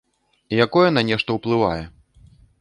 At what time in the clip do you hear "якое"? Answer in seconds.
0.65-0.85